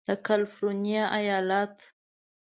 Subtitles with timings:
[0.07, 1.75] د کالفرنیا ایالت